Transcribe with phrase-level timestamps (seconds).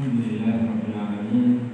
[0.00, 1.69] Alhamdulillah Rabbil Alamin.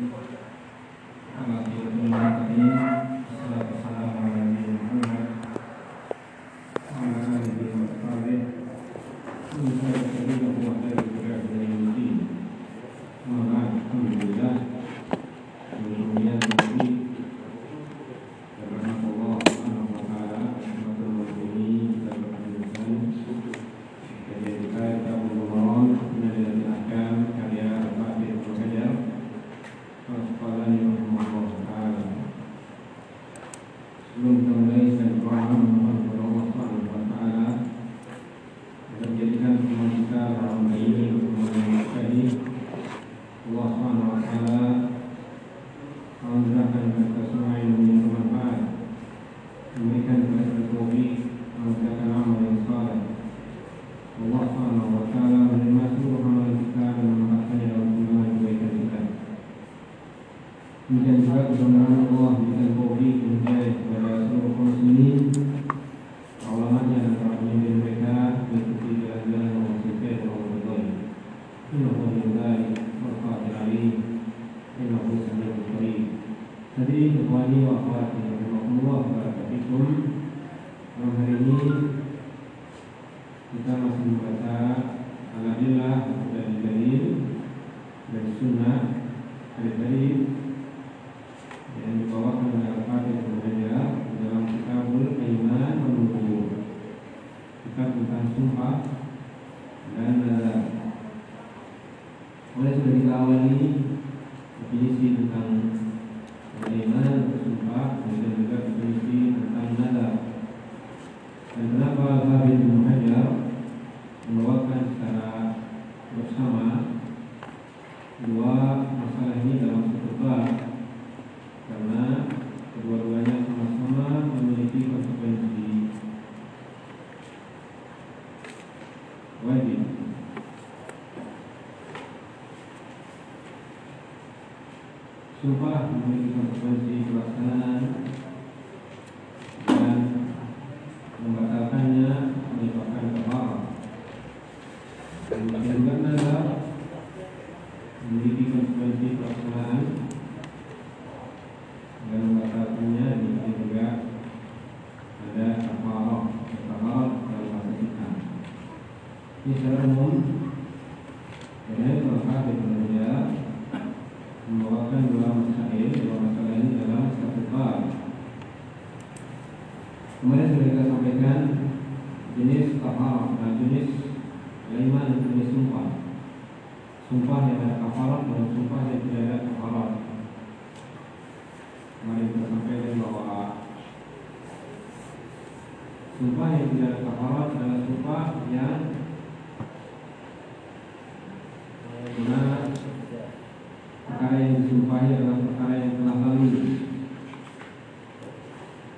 [194.27, 196.51] perkara yang disumpahi adalah perkara yang telah lalu.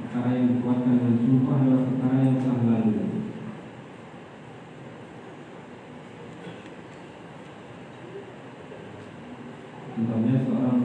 [0.01, 2.97] Perkara yang dikuatkan dan sumpah adalah perkara yang telah lalu.
[9.93, 10.78] Contohnya seorang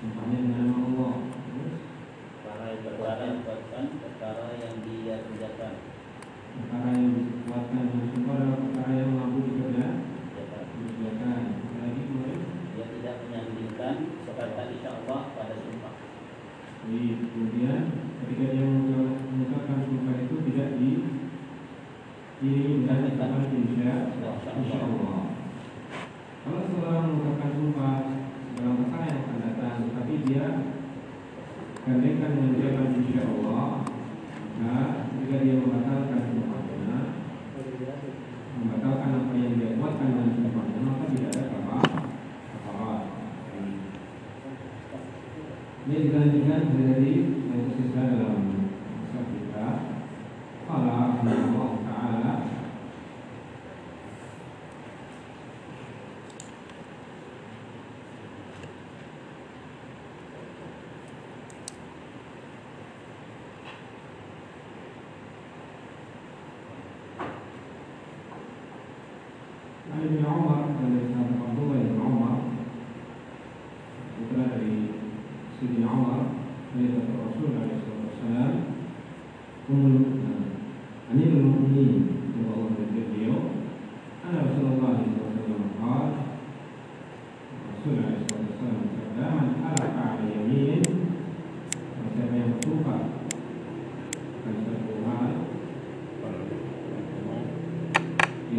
[0.00, 0.67] 挺怀念的。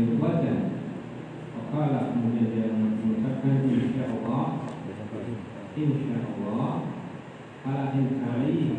[0.07, 0.55] عوضا
[1.55, 1.91] وقال
[3.73, 4.45] إن شاء الله.
[5.77, 6.73] إن شاء الله.
[7.67, 8.69] على إنكاري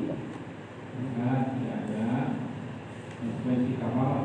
[1.17, 2.29] ثلاث أعداء
[3.23, 4.25] من كفر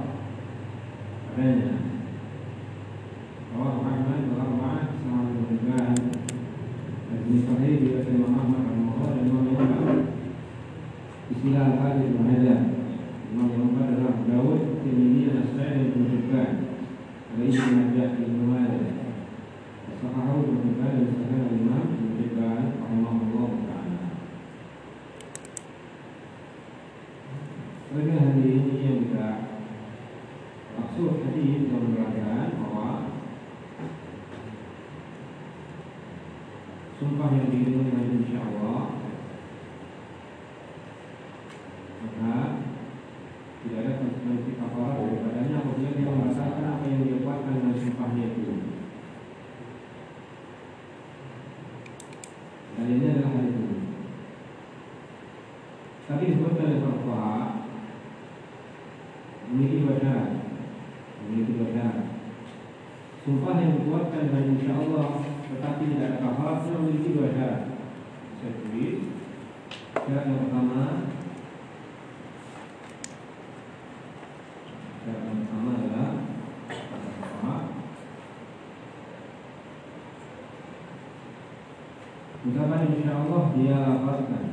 [82.65, 84.43] ucapan insya Allah dia lafazkan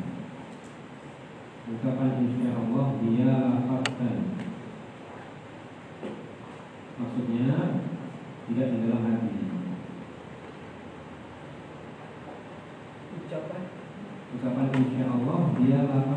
[1.64, 4.16] ucapan insya Allah dia lafazkan
[7.00, 7.56] maksudnya
[8.52, 9.32] tidak di dalam hati.
[13.16, 13.62] Ucapan?
[14.36, 16.11] Ucapan insya Allah dia lafazkan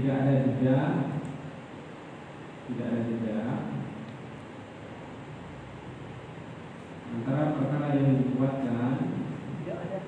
[0.00, 0.80] tidak ada jeda.
[2.72, 3.36] Tidak ada jeda.
[7.10, 8.96] Antara perkara yang dikuatkan
[9.60, 9.98] tidak ada.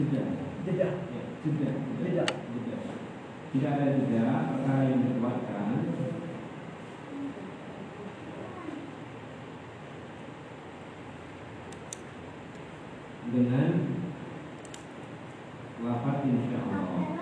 [0.00, 0.22] Jeda.
[0.64, 0.88] Jeda.
[1.12, 1.70] Ya, jeda.
[2.00, 2.24] Jeda.
[2.24, 2.76] Jeda.
[3.52, 5.68] Tidak ada jeda perkara yang dikuatkan
[13.28, 13.70] dengan
[15.84, 17.13] wafat insya Allah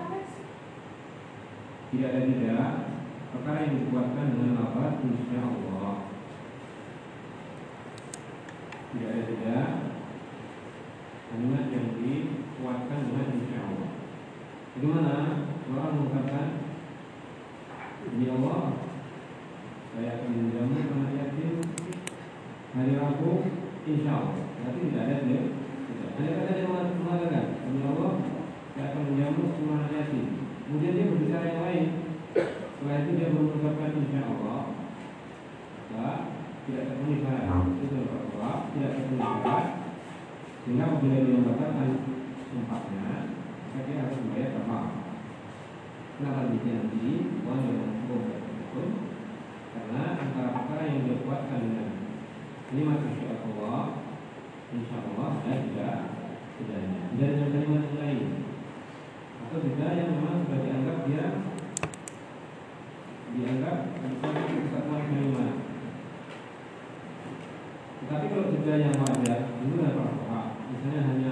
[1.93, 2.71] tidak ada tidak.
[3.29, 6.09] Perkara yang dikuatkan dengan apa khususnya Allah
[8.89, 9.67] tidak ada tidak.
[11.29, 13.89] Kalimat yang dikuatkan dengan insya Allah
[14.73, 15.15] bagaimana?
[15.73, 16.47] Orang mengatakan
[18.13, 18.77] ini Allah
[19.93, 21.53] saya akan menjamu sama yakin
[22.73, 23.31] hari Rabu
[23.85, 25.45] insya Allah berarti tidak ada tidak.
[26.13, 26.69] Ada kata yang
[27.01, 28.13] mengatakan ini Allah
[28.73, 31.87] saya akan menjamu sama yakin kemudian dia berbicara yang lain.
[32.33, 34.83] Setelah itu dia mengucapkan insya Allah
[35.93, 36.33] maka
[36.65, 39.65] tidak terpenuhi syarat itu bahwa tidak terpenuhi syarat
[40.63, 41.89] sehingga apabila dia membatalkan
[42.49, 43.07] sumpahnya
[43.69, 44.85] maka dia harus membayar kafar
[46.17, 47.05] kenapa demikian nanti
[47.45, 48.89] uang yang hukum
[49.73, 51.89] karena antara perkara yang dia kuatkan dengan
[52.73, 53.81] kalimat insya Allah
[54.73, 55.89] insya Allah dan juga
[56.57, 58.42] tidaknya tidak dengan kalimat yang lain
[59.53, 61.25] atau yang memang sudah dianggap dia
[63.33, 64.33] dianggap bukan
[64.65, 65.53] kesatuan kalimat
[68.03, 70.39] tetapi kalau jeda yang wajar itu adalah apa?
[70.75, 71.31] Misalnya hanya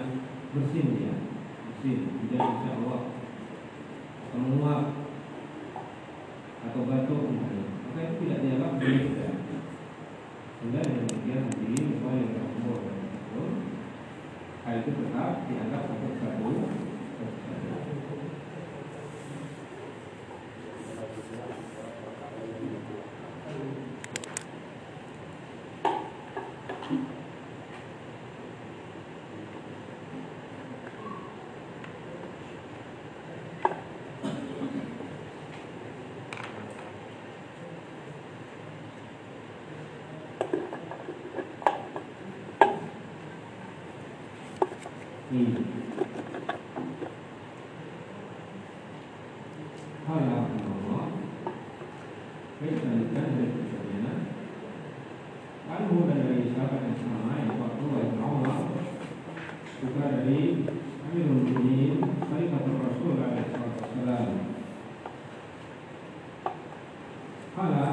[0.55, 1.13] bersin dia,
[1.67, 3.01] bersin, tidak insya Allah
[4.31, 4.83] menguap
[6.63, 9.27] atau batuk misalnya, maka itu tidak dianggap jeda.
[10.61, 12.79] Sehingga dengan demikian nanti semua yang berumur
[14.63, 16.51] dan itu tetap dianggap untuk satu
[45.31, 45.55] Hmm.
[52.61, 53.51] Kita lanjutkan dari
[61.11, 64.27] Mukminin Khalifatul Rasul alaihi wasallam.
[67.51, 67.85] Kala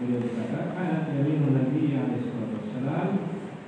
[0.00, 3.08] beliau berkata, "Ana yaminun Nabi alaihi wasallam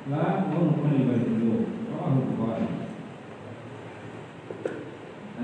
[0.09, 2.69] la munqalibal qulub." Rawahu Bukhari.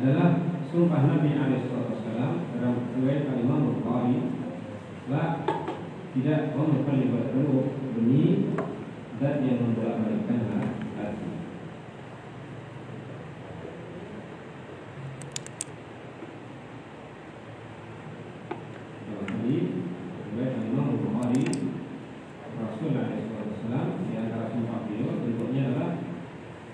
[0.00, 0.28] Adalah
[0.72, 4.18] sumpah Nabi alaihi wasallam dalam riwayat Imam Bukhari
[5.12, 5.44] la
[6.10, 8.50] tidak munqalibal qulub demi
[9.22, 10.48] zat yang membolak-balikkan
[10.98, 11.28] hati.
[19.06, 19.66] Dalam hadis
[20.32, 21.44] riwayat Imam Bukhari
[22.60, 25.90] Rasulullah SAW di antara sumpah beliau berikutnya adalah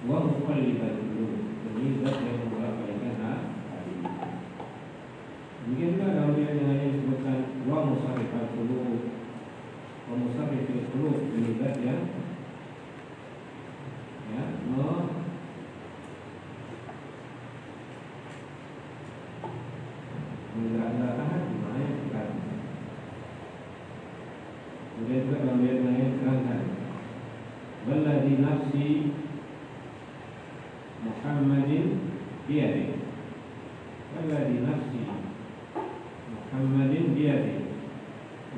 [0.06, 1.32] wa muqallibal qulub
[1.66, 3.94] demi zat yang membolak-balikkan hati.
[5.66, 9.02] Demikian juga dalam riwayat yang lain disebutkan wa musarrifal qulub
[10.06, 12.06] wa musarrifil qulub demi zat yang
[14.26, 14.90] ya me
[20.56, 22.28] menggerak-gerakkan hati maknanya bukan
[25.06, 26.62] Kemudian juga dalam ayat yang lain diterangkan
[27.86, 28.86] Walladhi nafsi
[31.06, 31.86] Muhammadin
[37.14, 37.70] biyadi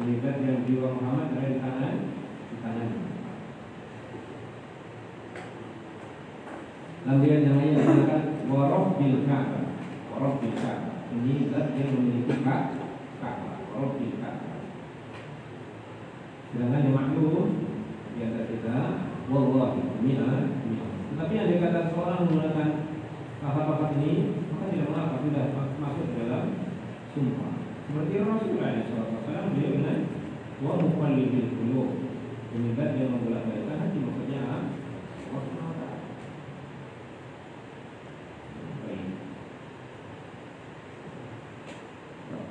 [0.00, 2.16] Melihat yang jiwa Muhammad ada tangan
[2.48, 2.56] Di
[7.28, 9.68] ayat yang lain diterangkan Warabbil Ka'bah
[10.16, 12.88] Warabbil Ka'bah Ini zat yang memiliki Ka'bah
[13.68, 14.48] Warabbil Ka'bah
[16.48, 17.48] Sedangkan yang maklum
[18.16, 18.76] di atas kita
[19.28, 20.92] wallahi mi'an mi'an.
[21.12, 22.68] Tetapi yang dikatakan seorang menggunakan
[23.44, 24.12] lafaz-lafaz ini
[24.50, 25.44] maka tidak mengapa sudah
[25.78, 26.44] masuk dalam
[27.12, 27.52] sumpah.
[27.88, 29.96] Seperti Rasulullah SAW beliau dengan
[30.64, 31.88] wa muqallibil qulub.
[32.48, 34.64] Demikian dia membolak-balikkan hati maksudnya Allah.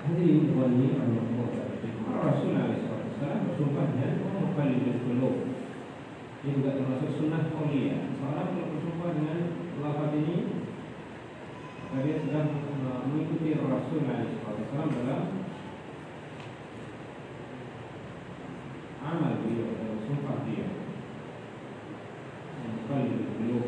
[0.07, 1.67] Hadirin ikhwani rahimahullah
[2.15, 5.57] Rasulullah SAW bersumpahnya Muqallibul qulub
[6.46, 9.39] Ini juga termasuk sunnah qauliyah Seorang kalau bersumpah dengan
[9.82, 10.38] lafaz ini
[11.98, 12.53] dia sedang
[13.10, 15.24] mengikuti Rasulullah SAW dalam
[19.01, 20.67] Amal beliau, dalam sumpah dia
[22.70, 23.65] Muqallibul qulub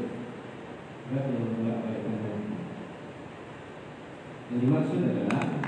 [1.09, 2.05] Dan yang hati
[4.53, 5.58] Yang dimaksud adalah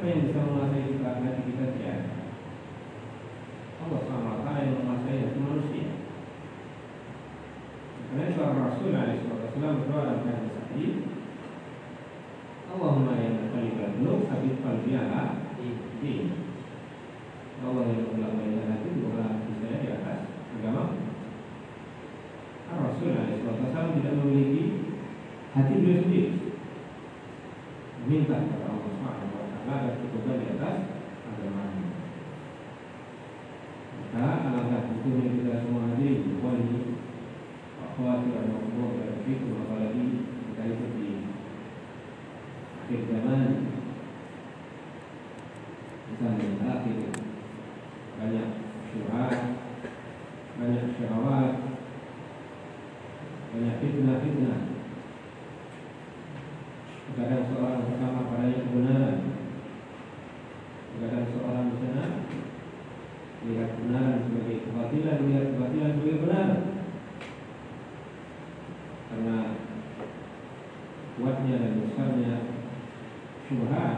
[0.00, 1.12] Siapa yang bisa menguasai kita,
[3.84, 6.00] Allah SWT yang menguasai manusia
[8.10, 8.90] karena Rasul
[9.76, 11.06] berdoa dalam sahih
[12.70, 13.30] Allahumma ya
[16.02, 16.26] din.
[17.60, 18.08] Allah yang
[18.72, 18.88] hati
[19.20, 20.20] hati saya di atas
[20.58, 20.96] agama.
[22.72, 23.14] Rasul
[24.00, 24.62] tidak memiliki
[25.54, 26.34] hati beliau.
[28.10, 30.76] Minta kepada Allah Subhanahu wa taala agar ketukan di atas
[31.30, 31.64] agama.
[34.10, 35.80] Maka butuhnya kita semua
[40.60, 41.08] kita itu di
[42.84, 43.48] akhir zaman
[46.12, 46.98] misalnya akhir
[48.20, 48.48] banyak
[48.92, 49.36] syubhat
[50.60, 51.52] banyak syahwat
[53.56, 54.60] banyak fitnah-fitnah
[57.16, 59.16] kadang seorang pertama padanya kebenaran
[61.00, 62.04] kadang seorang di sana
[63.40, 66.60] melihat kebenaran sebagai kebatilan melihat kebatilan sebagai kebenaran
[69.10, 69.38] karena
[71.18, 72.34] kuatnya dan besarnya
[73.44, 73.96] syubhat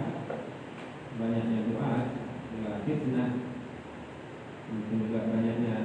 [1.21, 1.95] banyaknya doa
[2.57, 3.31] juga fitnah
[4.73, 5.77] mungkin juga banyaknya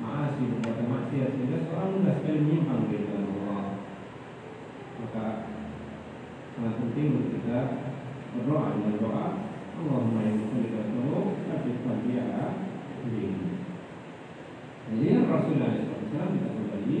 [0.00, 3.64] maasi berbuat maksiat sehingga seorang mudah sekali menyimpang dari jalan Allah
[4.96, 5.26] maka
[6.56, 7.60] sangat penting untuk kita
[8.32, 9.26] berdoa dengan doa
[9.76, 11.70] Allahumma ya mukhliqa qulub tapi
[12.08, 12.24] dia
[13.04, 13.28] ini
[14.86, 17.00] jadi Rasulullah SAW kita kembali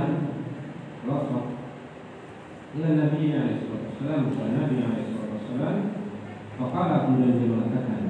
[2.80, 5.76] إلى النبي عليه الصلاة والسلام والنبي عليه الصلاة والسلام
[6.56, 8.02] فقال kemudian dia mengatakan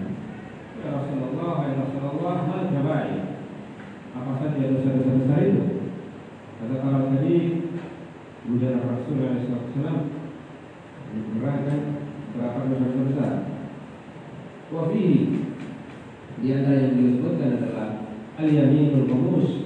[0.77, 3.43] Ya Rasulullah, ya Rasulullah, mal kabair
[4.15, 5.65] Apa saja dosa-dosa besar itu?
[6.63, 7.37] Kata kalau tadi
[8.47, 10.15] Kemudian Rasul SAW
[11.11, 11.81] Menerangkan
[12.39, 13.33] berapa dosa-dosa besar
[14.71, 15.19] Wafihi
[16.39, 17.89] Di antara yang disebutkan adalah
[18.39, 19.60] Al-Yaminul Qamus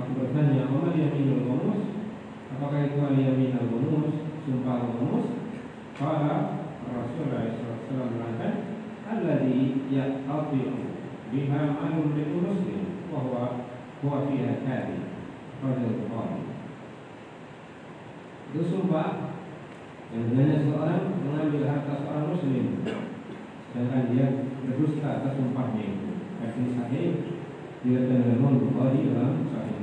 [0.00, 1.92] Aku bertanya Amal yaminul bonus
[2.56, 5.26] Apakah itu al yaminul bonus Sumpah bonus
[6.00, 6.34] Kala
[6.88, 8.54] Rasulullah SAW mengatakan
[9.04, 10.76] Alladhi ya'ati'u
[11.28, 13.68] Biha ma'lum bil muslim Wahuwa
[14.00, 14.98] Huwa fiha kadi
[15.60, 16.40] Rajul Bukhari
[18.50, 19.36] Itu sumpah
[20.10, 22.82] yang dengannya seorang mengambil harta seorang muslim
[25.10, 26.08] atas sumpahnya itu.
[26.40, 27.08] Hadis sahih
[27.84, 29.79] diriwayatkan oleh Bukhari dalam sahihnya.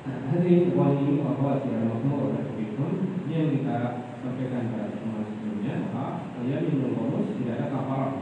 [0.00, 2.92] Nah, Hadirin wali akhwat yang makmur Bikun
[3.28, 3.76] yang kita
[4.24, 6.06] sampaikan pada pertemuan sebelumnya maka
[6.40, 8.16] kalian minum bonus tidak ada kafarah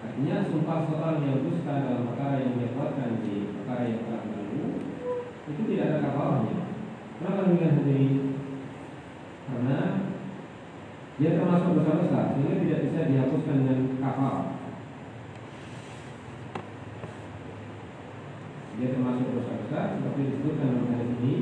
[0.00, 4.64] Artinya sumpah seorang yang dusta dalam perkara yang dia buatkan di perkara yang telah berlalu
[5.48, 6.56] itu tidak ada kafarahnya.
[7.20, 8.08] Kenapa demikian sendiri?
[9.48, 9.78] Karena
[11.20, 14.59] dia termasuk dosa besar sehingga tidak bisa dihapuskan dengan kafarah.
[18.80, 21.34] Dia termasuk dosa besar seperti disebutkan dalam hadis ini.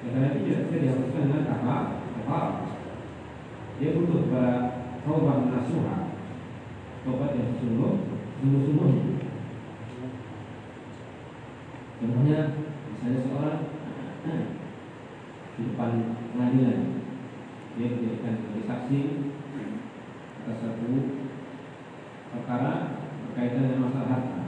[0.00, 2.48] Ya, karena tidak bisa dihapuskan dengan kafarah.
[3.76, 4.54] Dia butuh pada
[5.02, 6.14] taubat nasuha
[7.02, 7.94] tobat yang sungguh
[8.38, 8.92] sungguh-sungguh
[11.98, 12.38] contohnya
[12.86, 13.58] misalnya seorang
[15.58, 15.90] di depan
[16.30, 16.78] pengadilan
[17.74, 18.98] dia dijadikan sebagai saksi
[20.42, 20.86] atas satu
[22.30, 22.72] perkara
[23.26, 24.41] berkaitan dengan masalah harta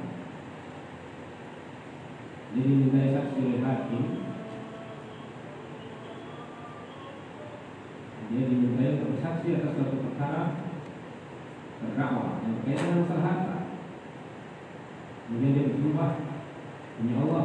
[2.54, 4.04] jadi dimintai saksi oleh hakim
[8.34, 10.42] dia dimintai untuk bersaksi atas satu perkara
[11.78, 13.58] berdakwah yang berkaitan dengan masalah harta.
[15.24, 16.10] Kemudian dia bersumpah
[16.98, 17.44] demi Allah.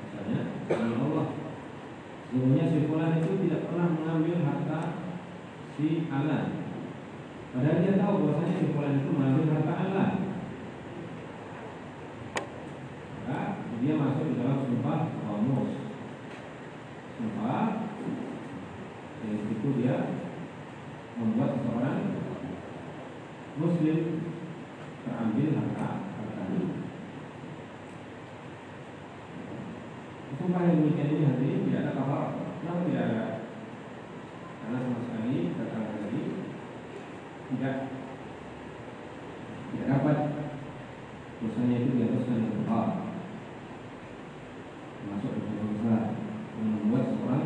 [0.00, 1.26] Misalnya, demi Allah.
[2.30, 4.80] Sesungguhnya si fulan itu tidak pernah mengambil harta
[5.78, 6.44] si anak.
[7.50, 10.10] Padahal dia tahu bahwasanya si fulan itu mengambil harta anak.
[13.14, 13.38] Maka
[13.78, 15.72] dia masuk di dalam sumpah Ramus.
[17.18, 17.90] Sumpah
[19.20, 19.40] yang
[19.90, 20.06] dia
[21.18, 21.98] membuat seseorang
[23.58, 23.98] Muslim
[25.02, 26.62] terambil harta hartanya.
[30.38, 32.24] Sumpah yang demikian ini hari ini tidak ada kafar.
[32.62, 33.24] Kenapa tidak ada?
[34.62, 36.22] Karena sama sekali kata tadi
[37.50, 37.76] tidak
[39.74, 40.18] tidak dapat
[41.42, 42.88] dosanya itu dihapuskan dengan kafar.
[45.10, 46.02] Masuk ke dalam besar
[46.54, 47.44] yang membuat seorang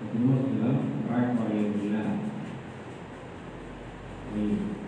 [0.00, 2.12] terjerumus dalam neraka yang bilang
[4.32, 4.80] ini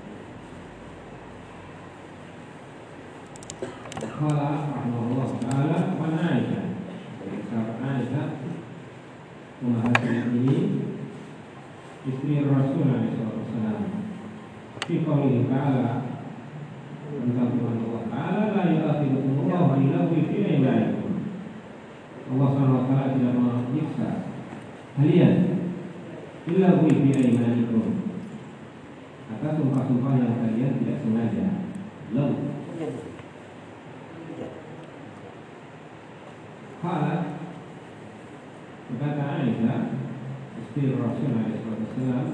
[4.01, 6.67] Qala rahimahullah taala wa Aisyah.
[7.21, 8.27] Dari sahabat Aisyah
[9.61, 10.59] Ummahatul ini
[12.09, 13.83] istri Rasul alaihi wasallam.
[14.87, 15.95] Fi qoulihi ta'ala
[17.23, 20.19] tentang Tuhan Allah Ta'ala la yu'akhidukum Allah illa fi.
[22.33, 24.09] Allah Subhanahu wa taala tidak menyiksa
[24.97, 25.35] kalian
[26.49, 27.87] illa fi aymanikum.
[29.31, 31.47] Atas sumpah-sumpah yang kalian tidak sengaja.
[32.17, 32.37] Lalu
[36.83, 37.15] Kala
[38.91, 39.81] berkata Aisyah
[40.59, 42.27] istri Rasul alaihi wasallam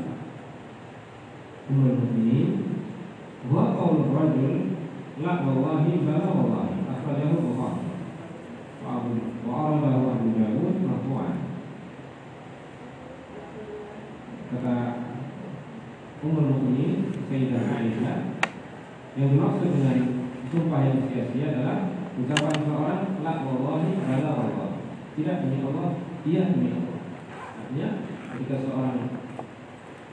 [1.68, 2.67] Ummul Mukminin
[5.48, 7.86] wallahi bala wallahi akhrajahu Bukhari.
[8.82, 9.10] Wa Abu
[9.46, 11.36] wa aradahu Abu Dawud marfu'an.
[14.48, 14.76] Kata
[16.24, 18.18] Ummul Mukminin Sayyidah Aisyah
[19.18, 19.98] yang dimaksud dengan
[20.48, 21.78] sumpah yang sia-sia adalah
[22.18, 24.70] Ucapan seorang La wallahi bala Allah
[25.14, 26.98] Tidak demi Allah Iya demi Allah.
[27.62, 27.88] Artinya
[28.34, 29.22] ketika seorang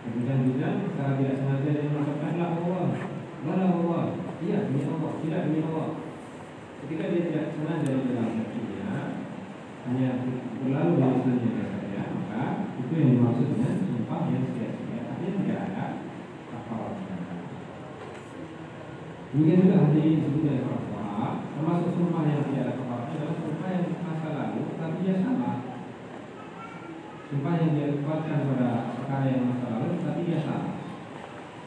[0.05, 3.14] Berbincang-bincang Secara tidak sengaja dia mengatakan La Allah
[3.45, 5.13] Bala Allah Iya demi Allah.
[5.21, 5.89] Tidak demi Allah.
[6.81, 8.97] Ketika dia tidak sengaja di dalam hatinya
[9.85, 10.09] Hanya
[10.65, 12.43] berlalu dari lisannya saja Maka
[12.81, 15.01] itu yang dimaksud dengan Sumpah yang sia-sia.
[15.13, 15.85] Artinya tidak ada
[16.49, 16.93] Kafarat
[19.35, 20.63] Demikian juga hati disebutkan
[20.95, 25.51] para termasuk sumpah yang tidak ada kepalanya adalah sumpah yang masa lalu tapi dia sama.
[27.27, 30.74] Sumpah yang dia kuatkan pada perkara yang masa lalu tapi dia sama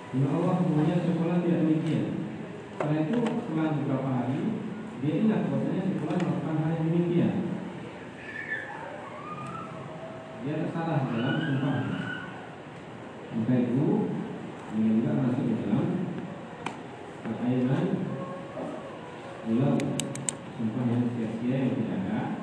[0.09, 2.07] Demi Allah semuanya sekolah tidak demikian.
[2.73, 4.40] Setelah itu setelah beberapa hari
[5.05, 7.35] Dia ingat bahwasanya sekolah melakukan hal yang demikian.
[10.40, 12.01] Dia tersalah dalam sumpahnya
[13.37, 13.87] Maka itu
[14.79, 15.87] Ini juga masuk di dalam
[17.29, 17.87] Al-Aiman
[19.51, 19.83] Ulang
[20.57, 22.38] Sumpah yang sia-sia yang tidak ada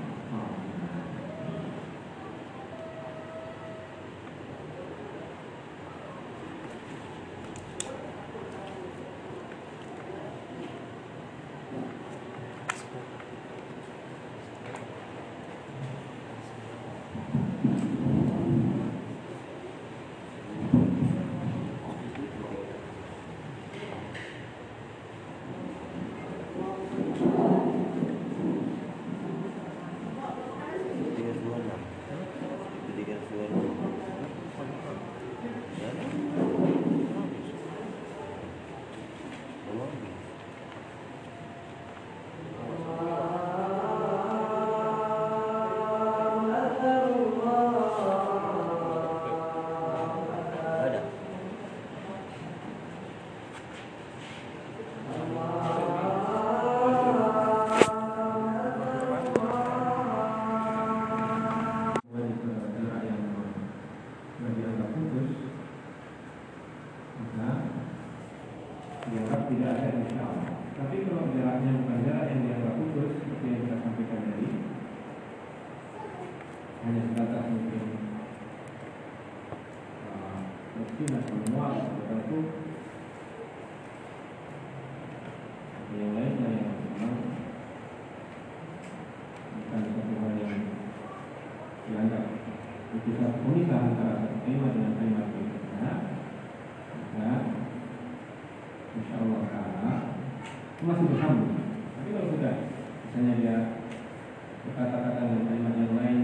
[104.65, 106.19] berkata-kata dengan kalimat yang lain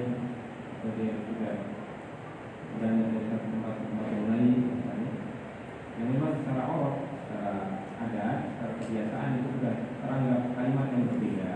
[0.78, 1.56] atau dia sudah
[2.78, 5.14] berada dari satu tempat ke tempat yang lain misalnya.
[6.02, 7.54] Yang memang secara orang secara
[8.02, 11.54] adat secara kebiasaan itu sudah teranggap kalimat yang berbeda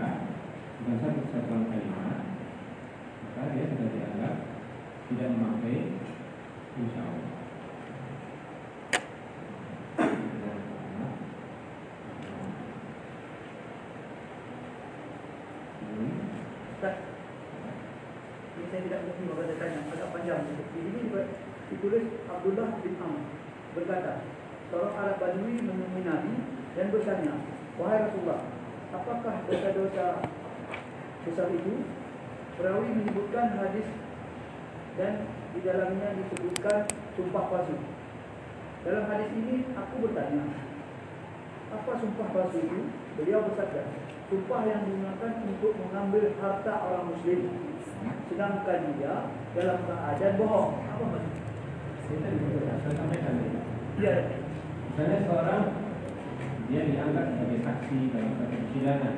[0.80, 2.18] bukan satu kesatuan kalimat
[3.26, 4.34] maka dia sudah dianggap
[5.10, 5.76] tidak memakai
[6.78, 7.35] insya Allah
[20.26, 20.58] panjang.
[20.58, 21.00] Di sini
[21.70, 23.22] ditulis Abdullah bin Amr
[23.78, 24.26] berkata,
[24.74, 26.34] seorang Arab Badui menemui Nabi
[26.74, 27.34] dan bertanya,
[27.78, 28.42] wahai Rasulullah,
[28.90, 30.06] apakah dosa-dosa
[31.22, 31.86] besar itu?
[32.58, 33.86] Perawi menyebutkan hadis
[34.98, 37.76] dan di dalamnya disebutkan sumpah palsu.
[38.82, 40.42] Dalam hadis ini aku bertanya,
[41.70, 42.80] apa sumpah palsu itu?
[43.16, 43.82] Beliau bersabda,
[44.28, 47.40] sumpah yang digunakan untuk mengambil harta orang muslim
[48.28, 49.14] sedangkan dia
[49.56, 50.70] dalam keadaan bohong.
[50.84, 51.42] Apa maksudnya?
[52.06, 53.58] kita sudah saya sampaikan tadi.
[53.98, 54.16] Ya,
[54.92, 55.62] Misalnya seorang
[56.72, 59.14] dia diangkat sebagai saksi dalam satu persidangan.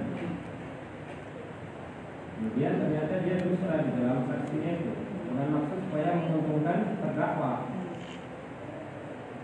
[2.38, 4.92] Kemudian ternyata dia dusta di dalam saksinya itu
[5.26, 7.52] dengan maksud supaya menguntungkan terdakwa.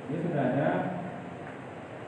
[0.06, 0.68] Dia sudah ada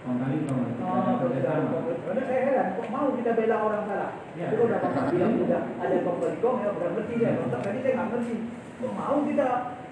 [0.07, 0.39] kembali
[0.87, 1.83] Oh, ada kerjasama.
[2.07, 4.11] Karena saya heran, kok mau kita bela orang salah?
[4.39, 4.55] Ya.
[4.55, 7.35] Itu udah bapak bilang udah ada komplikong ya udah ngerti saya.
[7.43, 8.35] Kalau tadi saya nggak ngerti.
[8.79, 9.47] Kok mau kita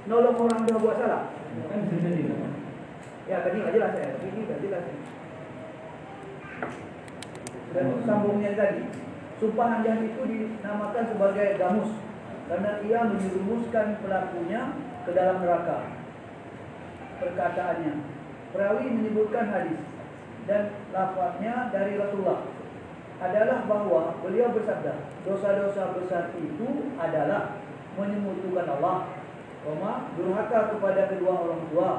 [0.06, 1.22] nolong orang yang buat salah?
[1.66, 2.22] Kan bisa jadi?
[3.26, 4.84] Ya tadi nggak jelas saya, tapi ini udah jelas.
[7.74, 8.82] Dan sambungnya tadi,
[9.42, 11.90] sumpah yang itu dinamakan sebagai gamus
[12.46, 14.60] karena ia menyerumuskan pelakunya
[15.02, 15.90] ke dalam neraka.
[17.18, 17.94] Perkataannya,
[18.54, 19.93] perawi menyebutkan hadis
[20.44, 22.44] dan lafaznya dari Rasulullah
[23.22, 27.62] adalah bahwa beliau bersabda, dosa-dosa besar itu adalah
[27.96, 29.16] menyekutukan Allah,
[29.64, 31.90] koma, durhaka kepada kedua orang tua,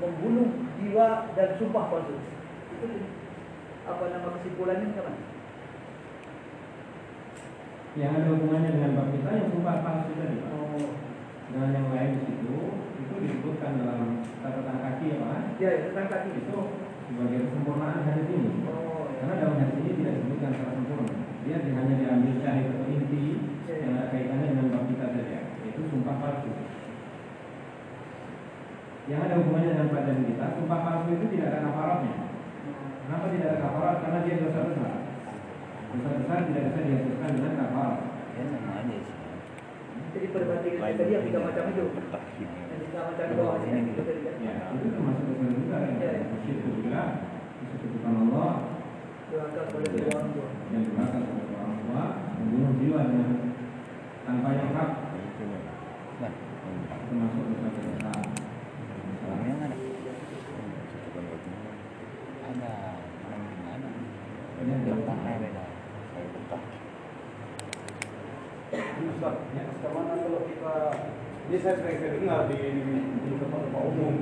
[0.00, 0.48] membunuh
[0.80, 2.16] jiwa dan sumpah palsu.
[2.78, 2.86] Itu
[3.84, 5.16] apa nama kesimpulannya kapan?
[7.98, 10.38] Yang ada hubungannya dengan bab kita yang sumpah palsu tadi.
[10.54, 10.88] Oh,
[11.50, 12.56] Dengan yang lain di situ
[13.02, 15.58] itu disebutkan dalam catatan kaki ya Pak.
[15.58, 16.58] ya, ya tentang kaki Itu
[17.10, 18.52] sebagai kesempurnaan hadis ini.
[18.62, 18.74] Ya.
[19.18, 21.14] Karena dalam hadis ini tidak disebutkan secara sempurna.
[21.42, 23.24] Dia hanya diambil syahid atau inti
[23.66, 26.50] yang ada kaitannya dengan bab kita saja, yaitu sumpah palsu.
[29.10, 32.14] Yang ada hubungannya dengan pelajaran kita, sumpah palsu itu tidak ada kafaratnya.
[33.02, 33.96] Kenapa tidak ada kafarat?
[34.06, 34.94] Karena dia dosa besar.
[35.90, 37.98] Dosa besar tidak bisa dihasilkan dengan kafarat.
[38.38, 39.16] Ya sih.
[40.10, 44.02] Jadi perbandingan yang tadi yang tiga macam itu, yang tiga macam itu.
[44.42, 46.10] Ya, itu termasuk dosa juga Ya,
[47.80, 47.88] ya.
[47.88, 48.50] yang disebutkan Allah
[49.30, 50.34] Durhaka kepada kedua orang
[50.74, 51.18] yang kepada
[51.54, 52.04] orang tua,
[52.36, 53.30] membunuh jiwa dengan
[54.26, 54.90] tanpa yang hak,
[56.20, 56.32] Nah,
[57.08, 58.20] termasuk dosa besar.
[62.50, 62.72] Ada.
[63.70, 63.88] Ada.
[69.00, 70.74] Ustaz, ya, kalau kita
[71.48, 74.14] ini saya sering dengar di, di, di tempat-tempat umum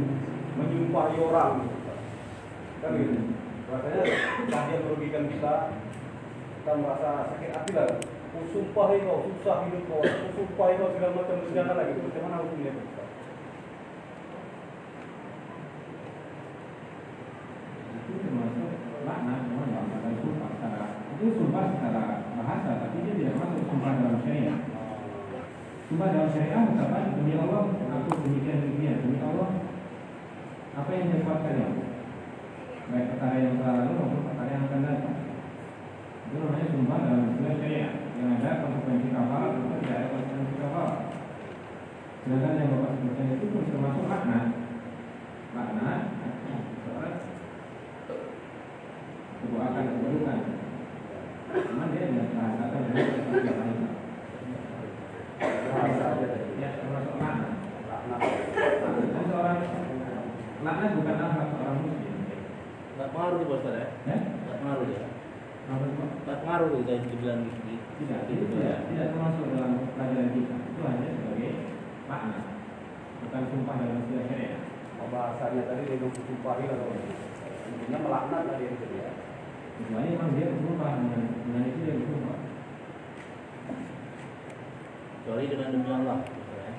[0.61, 1.64] menyumpahi orang,
[2.85, 3.38] kan gitu.
[3.68, 4.00] Rasanya
[4.48, 5.76] tadi yang merugikan kita,
[6.57, 8.00] kita merasa sakit hati lah.
[8.33, 12.00] Aku sumpahi kau, susah hidup kau, aku sumpahi kau segala macam segala lagi.
[12.00, 12.81] Bagaimana hukumnya itu?
[12.81, 13.09] Ustaz?
[18.09, 18.72] itu termasuk
[19.04, 22.02] laknat, memang mengatakan sumpah secara itu sumpah secara
[22.40, 24.61] bahasa, tapi dia tidak masuk sumpah dalam syariat.
[25.92, 29.61] Sumpah dalam syariat misalkan demi Allah aku demikian demikian demi Allah
[30.72, 31.88] apa yang dia kuatkan ya
[32.88, 35.16] baik perkara yang telah lalu maupun perkara yang akan datang.
[36.29, 40.96] Itu namanya sumpah dalam istilah syariat yang ada konsekuensi kafarat atau tidak ada konsekuensi kafarat
[42.29, 44.46] sedangkan yang bapak sebutkan itu pun termasuk laknat
[45.57, 46.01] laknat
[46.85, 47.16] seorang
[49.40, 50.38] kebuakan keburukan
[51.48, 53.07] cuma dia tidak merasakan dengan
[56.61, 58.22] ya termasuk Laknat.
[58.92, 59.59] dan seorang
[60.61, 62.08] laknat bukan seorang muslim
[62.98, 63.87] Nggak pengaruh tuh Ustaz ya?
[64.11, 65.06] ya Nggak pengaruh ya?
[66.26, 67.62] Nggak pengaruh tuh saya dibilang gitu.
[67.98, 71.50] tidak itu tidak tidak termasuk dalam pelajaran kita itu hanya sebagai
[72.06, 72.38] makna
[73.18, 74.62] bukan sumpah dalam istilah syariat
[75.08, 76.88] bahasanya tadi dia bilang disumpahi atau
[77.68, 79.11] intinya melaknat lah dia itu ya.
[79.78, 82.38] Kecuali memang dia bersumpah dengan dengan itu dia bersumpah.
[85.22, 86.18] Kecuali dengan demi Allah.
[86.28, 86.72] ya.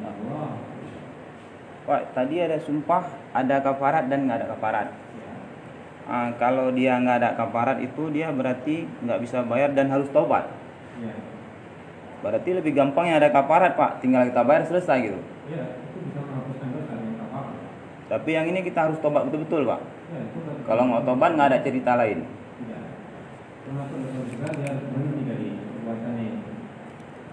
[0.00, 0.50] Ya Allah.
[1.86, 4.88] Pak, tadi ada sumpah, ada kafarat dan nggak ada kafarat.
[4.90, 5.32] Ya.
[6.06, 10.50] Ah, kalau dia nggak ada kafarat itu dia berarti nggak bisa bayar dan harus tobat.
[10.98, 11.14] Ya.
[12.26, 15.20] Berarti lebih gampang yang ada kafarat pak, tinggal kita bayar selesai gitu.
[15.46, 16.20] Ya, itu bisa.
[18.06, 19.82] Tapi yang ini kita harus tobat betul-betul pak.
[20.14, 22.22] Ya, itu Kalau nggak tobat nggak ada cerita lain.
[22.22, 22.82] tidak.
[23.66, 23.98] Termasuk
[24.30, 26.40] juga dia harus berhenti dari perbuatannya ini.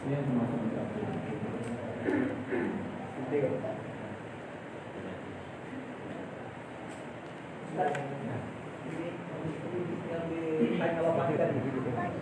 [11.39, 11.59] tadi.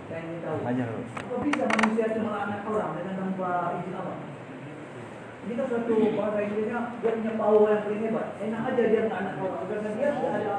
[0.07, 0.57] Saya ingin tahu.
[0.61, 0.87] Ajar.
[1.01, 4.17] Kok bisa manusia itu melaknat orang dengan tanpa izin Allah?
[5.41, 8.27] Ini kan suatu bahasa Inggrisnya dia punya power yang paling hebat.
[8.37, 10.55] Enak aja dia melaknat orang karena dia ada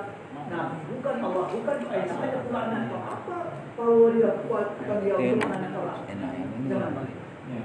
[0.51, 2.91] Nabi, bukan Allah, bukan enak aja orang.
[2.91, 3.37] Apa
[3.77, 4.69] power dia kuat?
[4.83, 6.69] Enak yang ini.
[6.69, 6.93] Jangan.
[7.49, 7.63] Ya.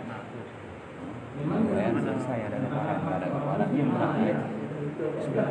[1.37, 3.91] Memang ya, selesai ada kafarat, nggak ada kafarat yang.
[5.21, 5.47] Sudah.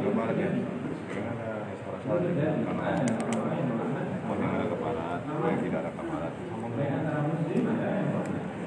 [0.00, 0.48] Kemarin ya
[1.10, 2.00] ada restoran
[2.30, 2.86] karena
[4.26, 5.90] mau ada yang tidak ada.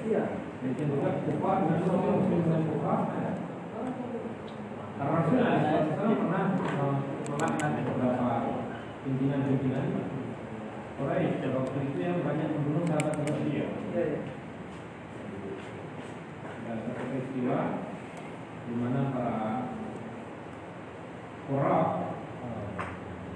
[0.03, 0.23] Iya.
[0.63, 3.31] Demikian juga kufar dan muslim muslim dan kufar ada.
[5.03, 6.95] Rasul SAW pernah eh,
[7.27, 8.29] melaknat beberapa
[9.03, 9.85] pimpinan-pimpinan
[11.23, 13.47] Quraisy waktu itu yang banyak membunuh sahabat Rasulullah.
[13.47, 14.19] Iya, iya.
[16.63, 17.59] dan satu peristiwa
[18.67, 19.37] di mana para
[21.47, 21.79] Qura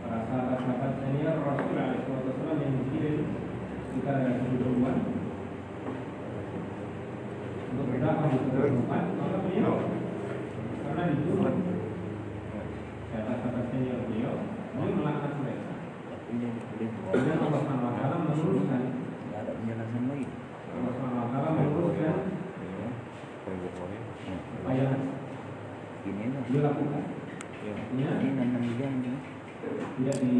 [0.04, 3.18] para sahabat-sahabat senior Rasul SAW yang dikirim
[3.92, 4.96] sekitar ada tujuh puluhan
[7.72, 9.76] untuk berdakwah di seluruh tempat maka beliau
[10.84, 11.56] karena dibunuh
[13.12, 14.36] sahabat-sahabat senior beliau
[14.76, 15.78] beliau melaknat mereka
[16.28, 18.84] kemudian Allah SWT meluruskan
[19.28, 20.28] Nggak ada penjelasan lagi.
[20.76, 22.16] Allah SWT meluruskan
[24.58, 24.94] apa yang
[26.08, 26.44] Gini lah.
[26.58, 27.04] Dilakukan
[27.68, 29.14] artinya Ini enam ini.
[29.98, 30.32] tidak di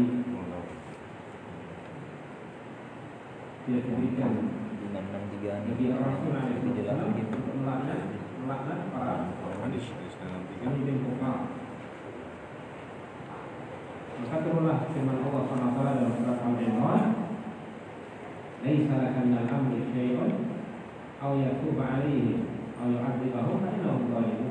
[3.68, 4.30] tidak diberikan
[4.78, 5.92] Di enam enam tiga ini.
[5.92, 7.34] Rasul Dijelasin gitu.
[7.36, 8.00] untuk melaknat
[8.42, 9.28] melaknat para
[10.18, 11.36] dalam pemimpin kufar.
[14.18, 17.04] Maka turunlah firman Allah SWT dalam surat Al-Imran,
[18.66, 20.32] "Laisa laka minal amri syai'un
[21.22, 22.50] aw yatuba 'alaihim
[22.82, 24.47] aw yu'adzibahum fa innahum zalimun."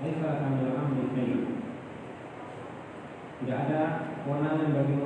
[0.00, 1.04] Laisa laka minal amri.
[3.40, 3.82] Tidak ada
[4.24, 4.96] kewenangan bagi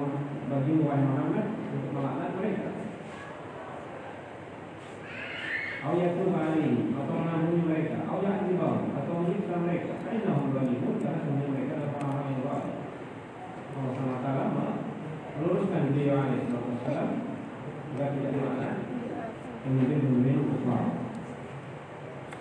[0.46, 2.68] bagi wahai Muhammad untuk melaknat mereka.
[5.94, 9.92] Yatuba 'alaihim atau mengampuni mereka, aw yu'adzibahum atau menyiksa mereka.
[10.02, 12.76] Fa innahum zalimun karena sebenarnya mereka adalah orang-orang yang zalim.
[13.74, 14.28] Allah SWT
[15.34, 17.10] meluruskan beliau alaihissalam
[17.94, 18.74] agar tidak dilaknat
[19.62, 20.82] pemimpin-pemimpin kufar.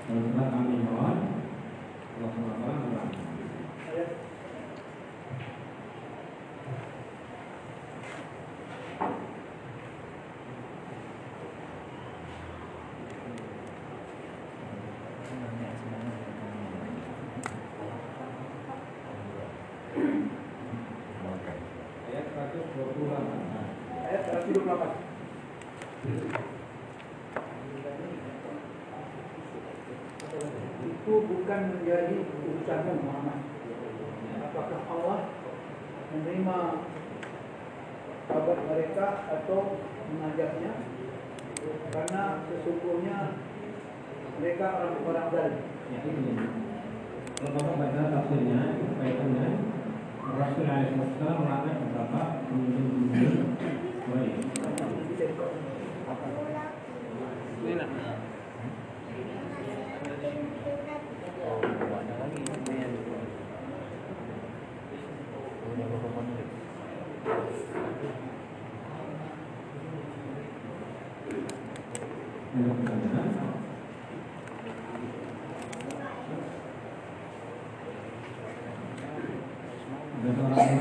[0.03, 1.32] Surat Al-Imran Allah
[2.13, 4.03] SWT berkata,
[31.53, 32.17] bukan menjadi
[32.49, 33.45] urusanmu Muhammad.
[34.41, 35.19] Apakah Allah
[36.09, 36.59] menerima
[38.25, 39.77] kabar mereka atau
[40.09, 40.81] mengajaknya?
[41.93, 43.37] Karena sesungguhnya
[44.41, 45.61] mereka orang-orang zalim.
[45.93, 46.33] Ya ini.
[47.37, 48.61] Kalau bapak baca tafsirnya
[48.97, 49.53] kaitan dengan
[50.33, 53.61] Rasul alaihissalam melaknat beberapa pemimpin-pemimpin
[54.09, 54.41] Quraisy.
[61.43, 62.39] Oh, ada lagi.
[72.53, 73.29] Ada pertanyaan?
[80.23, 80.79] Menyatakan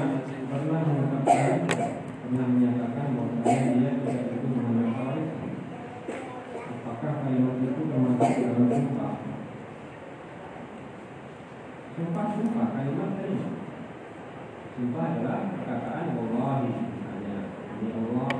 [3.18, 5.18] bahwa dia tidak mengenal.
[6.86, 9.18] Apakah itu termasuk sumpah?
[11.92, 13.52] Sumpah sumpah kalimat kalimat.
[14.78, 16.70] Sumpah adalah perkataan wallahi
[17.82, 18.30] ini Allah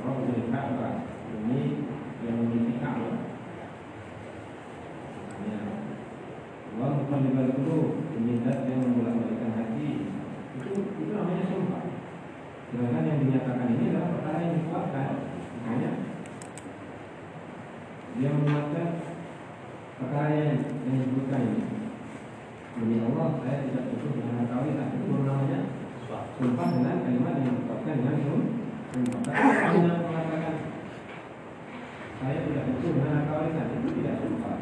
[0.00, 1.04] Rabbul Ka'bah
[1.36, 1.84] ini
[2.24, 3.28] yang memiliki Ka'bah.
[5.36, 5.92] Misalnya
[6.74, 10.08] Allah muqallibal qulub ini zat yang membolak-balikan hati.
[10.58, 11.86] Itu itu namanya sumpah.
[12.72, 15.08] Sedangkan yang dinyatakan ini adalah perkara yang dikuatkan.
[15.62, 15.90] Makanya
[18.18, 18.88] dia menguatkan
[20.02, 20.58] perkara yang
[20.88, 21.62] yang disebutkan ini.
[22.74, 25.60] Demi Allah saya tidak butuh dengan kawinan itu baru namanya
[26.36, 29.20] sumpah dengan kalimat yang dikuatkan dengan sumpah.
[29.24, 30.54] Tapi hanya mengatakan
[32.20, 34.56] saya tidak butuh dengan kawinan itu tidak sumpah.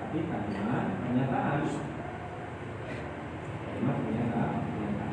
[0.00, 1.60] Tapi kalimat pernyataan
[3.68, 5.12] kalimat pernyataan pernyataan.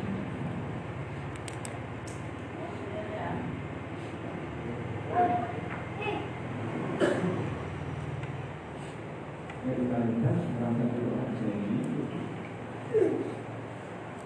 [9.67, 11.77] Ya kita lihat berangkat dulu hadis ini.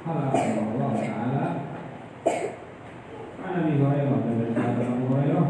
[0.01, 1.45] Qala Allah Ta'ala
[3.41, 5.47] An Abi Hurairah dan dari sahabat Abu Hurairah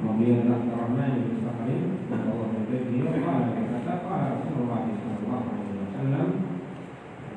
[0.00, 6.28] Radhiyallahu ta'ala anhu mustaqim maka Allah memberi beliau qala berkata qala Rasulullah sallallahu alaihi wasallam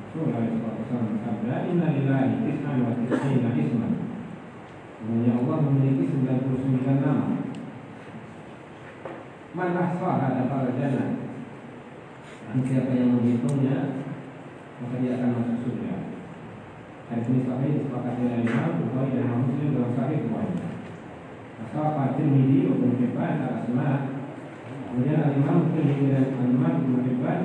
[0.00, 3.92] Rasulullah sallallahu alaihi wasallam bersabda inna lillahi tis'an wa tis'ina isman
[4.96, 7.26] Sebenarnya Allah memiliki 99 nama
[9.54, 11.14] Man ahsaha dapat jannah
[12.50, 14.02] dan siapa yang menghitungnya
[14.82, 15.94] maka dia akan masuk surga.
[17.06, 20.66] Hadis ini sahih disepakati oleh Imam Bukhari dan Imam Muslim dalam sahih keduanya.
[21.62, 23.90] Asal Fatir Midi Ibn Hibban al Asma
[24.90, 27.40] Kemudian Al-Imam Tirmidzi dan Al-Imam Ibn Hibban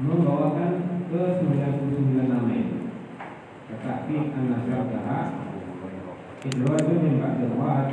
[0.00, 0.72] membawakan
[1.08, 2.78] ke 99 nama itu.
[3.72, 5.20] Tetapi An-Nasrabdaha
[6.40, 7.88] Idrawajun yang Ba'dirwad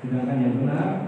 [0.00, 1.05] Sedangkan yang benar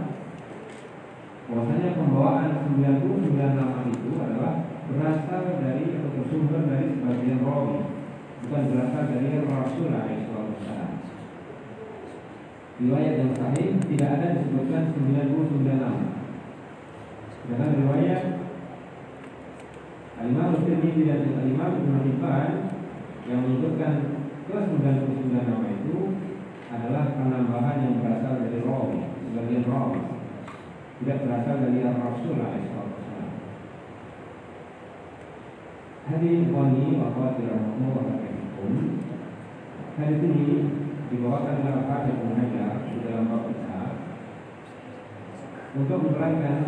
[1.49, 7.89] bahwasanya pembawaan 99 nama itu adalah berasal dari atau bersumber dari sebagian rawi
[8.45, 10.93] bukan berasal dari Rasul alaihissalam.
[12.79, 16.05] Riwayat yang sahih tidak ada disebutkan 99 nama.
[17.49, 18.23] Dalam riwayat
[20.21, 22.51] Al-Imam Tirmidzi dan Al-Imam Hibban
[23.25, 25.97] yang menyebutkan ke 99 nama itu
[26.69, 30.18] adalah penambahan yang berasal dari rawi, sebagian rawi
[30.99, 33.33] tidak berasal dari Rasul alaihissalam.
[36.09, 38.29] Hadis wani wa barakatuh.
[39.99, 40.47] Hadis ini
[41.11, 43.89] dibawakan dalam hadis Muhammad di dalam bab besar
[45.77, 46.61] untuk menerangkan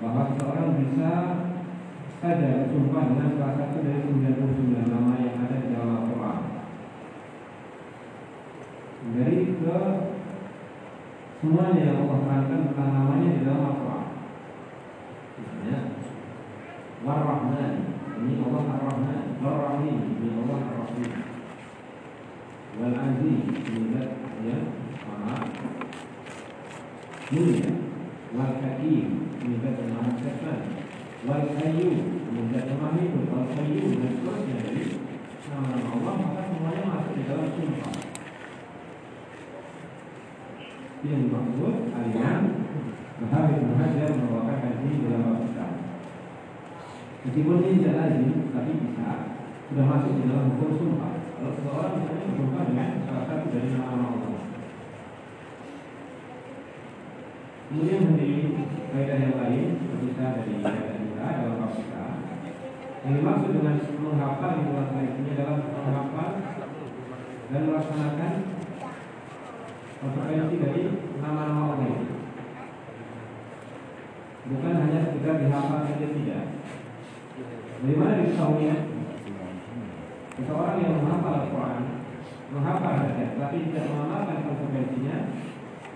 [0.00, 1.12] bahwa seorang bisa
[2.20, 6.38] saja bersumpah dengan salah satu dari 99 nama yang ada di dalam Al-Quran
[9.16, 9.78] dari ke
[11.36, 14.04] semuanya yang Allah tentang namanya di dalam Al-Quran.
[15.36, 15.78] Misalnya,
[17.04, 17.72] War-Rahman,
[18.24, 21.12] ini Allah Ar-Rahman, War-Rahim, ini Allah Ar-Rahim.
[22.76, 24.10] Wal-Aziz, ini zat
[24.44, 24.64] yang
[25.04, 25.36] maha
[27.32, 27.70] mulia.
[28.36, 29.06] Wal-Hakim,
[29.44, 30.68] ini zat yang maha bijaksana.
[31.28, 32.00] Wal-Qayyum,
[32.32, 33.24] ini zat yang maha hidup.
[33.28, 34.56] Wal-Qayyum, dan seterusnya.
[34.64, 34.84] Dari
[35.52, 38.05] nama-nama Allah, maka semuanya masuk di dalam sumpah
[41.04, 42.40] yang dimaksud Al-Imam
[43.16, 45.66] Muhammad bin Hajar membawakan hadis dalam bab kita.
[47.26, 49.08] Meskipun ini tidak lazim, tapi bisa
[49.66, 51.12] sudah masuk di dalam hukum sumpah.
[51.36, 54.44] Kalau seseorang misalnya bersumpah dengan salah satu dari nama-nama Allah.
[57.66, 58.36] Kemudian menjadi
[58.94, 59.66] kaidah yang lain
[60.16, 62.04] saya dari kaidah kita dalam bab kita.
[63.04, 66.30] Yang dimaksud dengan menghafal yang melaksanakannya dalam menghafal
[67.46, 68.32] dan melaksanakan
[70.00, 70.82] konsekuensi dari
[71.20, 72.14] nama-nama Allah itu.
[74.46, 76.44] Bukan hanya sekedar dihafal saja tidak.
[77.82, 78.76] Bagaimana diketahuinya?
[80.36, 81.82] Seseorang yang menghafal Al-Quran,
[82.52, 85.16] menghafal saja, tapi tidak mengamalkan konsekuensinya,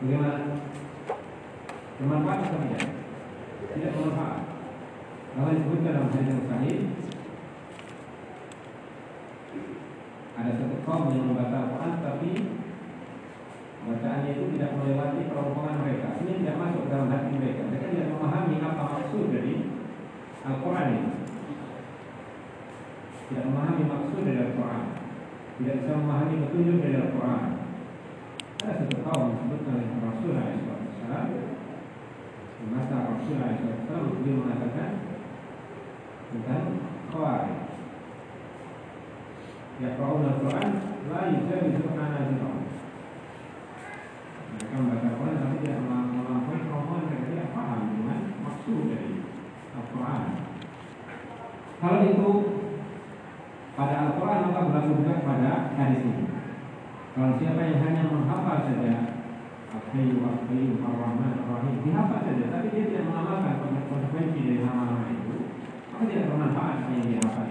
[0.00, 0.36] bagaimana?
[2.00, 2.84] Bermanfaat atau tidak?
[3.76, 4.40] Tidak bermanfaat.
[5.30, 6.78] Kalau disebutkan dalam hadis yang sahih,
[10.40, 12.30] ada satu kaum yang membaca Al-Quran, tapi
[13.88, 16.08] bacaannya itu tidak melewati kerongkongan mereka.
[16.20, 17.62] Ini tidak masuk dalam hati mereka.
[17.68, 19.54] Mereka tidak memahami apa maksud dari
[20.44, 21.12] Al-Quran ini.
[23.30, 24.84] Tidak memahami maksud dari Al-Quran.
[25.60, 27.42] Tidak bisa memahami petunjuk dari Al-Quran.
[28.60, 31.50] Ada satu kaum disebutkan oleh Rasul SAW.
[33.10, 33.36] Rasul
[33.88, 34.90] SAW Dia mengatakan
[36.30, 36.64] Tentang
[37.08, 37.58] Khawarij
[39.80, 40.70] Yaqra'un al-Quran
[41.08, 42.64] La hanajirahum
[44.50, 49.12] Mereka membaca Quran Tapi tidak melampaui kemampuan mereka Tidak paham dengan maksud dari
[49.74, 50.22] Al-Quran
[51.80, 52.30] Kalau itu
[53.72, 56.24] Pada Al-Quran maka berlaku juga pada hadis ini
[57.16, 58.94] Kalau siapa yang hanya menghafal saja
[59.70, 63.54] Al-Hayyu Al-Qayyum Ar-Rahman Ar-Rahim dihafal saja tapi dia tidak mengamalkan
[63.86, 65.36] konsekuensi dari nama-nama itu
[66.00, 67.46] maka tidak bermanfaat apa yang dia hafal.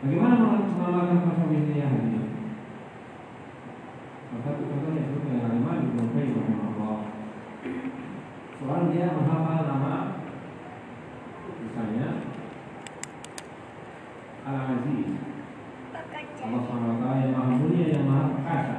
[0.00, 2.20] Bagaimana mengamalkan konsekuensi yang ini?
[4.32, 6.98] Salah satu contohnya itu yang Al-Imam Ibnu Qayyim rahimahullah.
[8.56, 9.94] Seorang dia menghafal nama
[11.60, 12.08] misalnya
[14.40, 15.08] Al-Aziz.
[16.40, 18.76] Allah SWT yang maha mulia yang maha perkasa.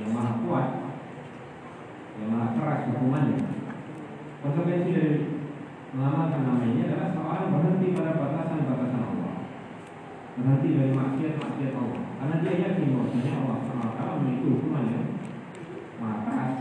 [0.00, 0.68] Yang maha kuat.
[2.16, 3.38] Yang maha keras hukumannya.
[4.38, 5.12] Konsekuensi dari
[5.92, 9.34] mengamalkan nama ini adalah seorang berhenti pada batasan-batasan Allah.
[10.40, 12.02] Berhenti dari maksiat-maksiat Allah.
[12.18, 15.06] Karena dia yakin bahwasanya Allah SWT memiliki hukuman yang
[16.00, 16.56] maha keras.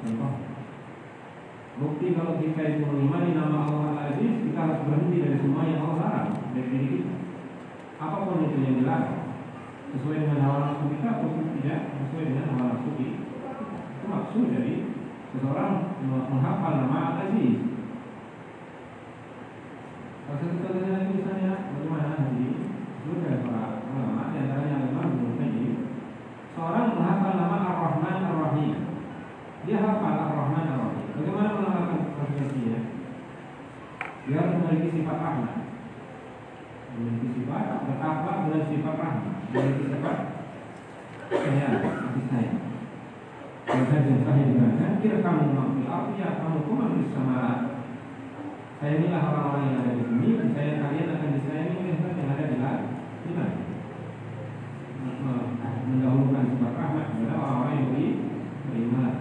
[0.00, 0.49] Contoh
[1.80, 5.96] bukti kalau kita itu mengimani nama Allah Al-Aziz kita harus berhenti dari semua yang Allah
[6.04, 7.14] larang dari diri kita
[8.00, 9.20] apa pun itu yang dilarang
[9.90, 13.18] sesuai dengan hawa nafsu kita ataupun tidak sesuai dengan hawa nafsu kita.
[14.00, 14.74] Itu maksud dari
[15.34, 15.72] seseorang
[16.06, 17.58] menghafal nama Al-Aziz.
[20.24, 22.46] Salah satu contohnya itu misalnya bagaimana di
[23.02, 25.74] seluruh para ulama di antaranya Imam Ibnu Qayyim
[26.54, 28.72] seorang menghafal nama Ar-Rahman Ar-Rahim.
[29.66, 30.99] Dia hafal Ar-Rahman Ar-Rahim.
[31.20, 32.80] Bagaimana mengamalkan konsekuensinya?
[34.24, 34.36] Dia?
[34.40, 35.52] Harus memiliki sifat rahmat.
[36.96, 39.34] Memiliki sifat berakhlak dengan sifat rahmat.
[39.52, 40.16] Memiliki sifat
[41.28, 42.60] sayang kasih sayang.
[43.68, 45.84] Dan hadis sahih dikatakan kira kamu mampu
[46.16, 47.68] ya kamu kuman di sama
[48.80, 52.56] sayangilah orang-orang yang ada di bumi saya kalian akan disayangi oleh zat yang ada di
[52.56, 52.88] langit
[55.90, 58.08] mendahulukan sifat rahmat kepada orang-orang yang beri
[58.66, 59.12] beriman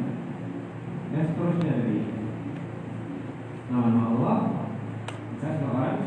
[1.10, 2.00] dan seterusnya dari
[3.70, 4.40] nama-nama Allah
[5.34, 5.98] kita seorang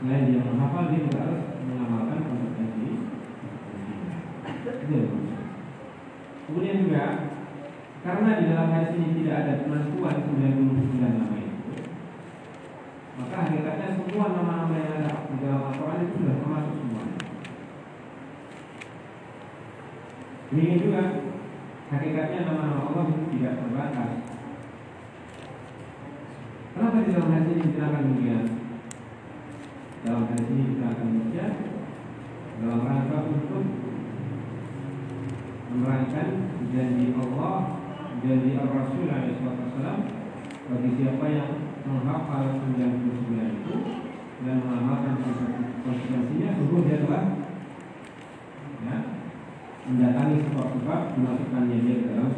[0.00, 2.88] selain dia menghafal dia juga harus mengamalkan konsekuensi
[4.64, 5.00] itu
[6.48, 7.04] kemudian juga
[8.00, 11.72] karena di dalam hadis ini tidak ada penentuan 99 nama itu
[13.20, 17.18] maka hakikatnya semua nama-nama yang ada di dalam Al-Quran itu sudah termasuk semuanya.
[20.50, 21.02] Ini juga
[21.90, 24.10] hakikatnya nama-nama Allah itu tidak terbatas.
[26.70, 28.44] Kenapa di dalam hadis ini diterangkan demikian?
[30.06, 31.46] Dalam hadis ini kita akan baca
[32.60, 33.64] dalam rangka untuk
[35.70, 36.28] menerangkan
[36.70, 37.56] janji Allah,
[38.22, 39.98] janji Al-Rasul SAW
[40.70, 41.50] bagi siapa yang
[41.82, 43.74] menghafal 99 itu
[44.46, 45.18] dan mengamalkan
[45.82, 47.24] konsekuensinya sungguh dia telah
[48.86, 48.96] ya,
[49.90, 52.30] mendatangi sebab-sebab dimasukkannya dia ke dalam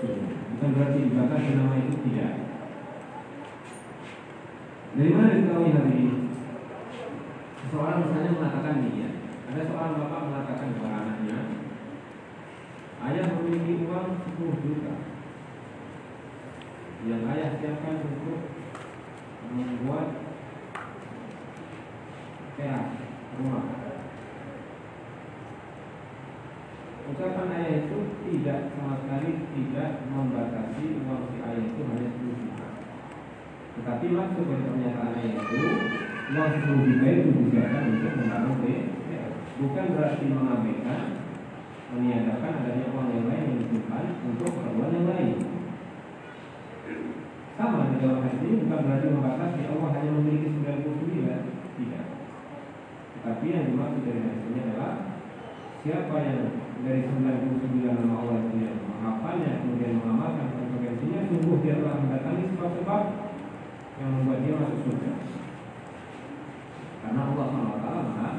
[0.00, 0.36] surga.
[0.56, 2.32] Bukan berarti dibatasi nama itu tidak.
[4.96, 6.16] Dari mana diketahui hari ini?
[7.60, 9.14] Seseorang misalnya mengatakan demikian.
[9.52, 11.38] Ada seorang bapak mengatakan kepada anaknya,
[13.04, 14.94] ayah memiliki uang 10 juta
[17.04, 18.40] yang ayah siapkan untuk
[19.52, 20.08] membuat
[22.56, 22.88] teras
[23.38, 23.87] rumah.
[27.08, 27.98] Ucapan ayah itu
[28.28, 32.68] tidak sama sekali tidak membatasi uang si ayah itu hanya 10 juta.
[33.80, 35.60] Tetapi maksud dari pernyataan ayah itu
[36.36, 38.56] uang 10 juta itu disiapkan untuk membangun
[39.08, 39.34] teras.
[39.56, 41.00] Bukan berarti mengabaikan
[41.96, 45.36] meniadakan adanya uang yang lain yang disimpan untuk keperluan yang lain.
[47.56, 52.06] Sama di dalam hadis ini bukan berarti membatasi Allah hanya memiliki 99 tidak.
[53.16, 54.92] Tetapi yang dimaksud dari hadis ini adalah
[55.80, 61.96] siapa yang dari 99 nama Allah itu yang menghafalnya kemudian mengamalkan konsekuensinya sungguh dia telah
[62.02, 63.02] mendatangi sebab-sebab
[63.98, 65.12] yang membuat dia masuk surga.
[67.02, 68.30] Karena Allah SWT maha